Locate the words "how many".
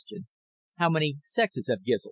0.79-1.17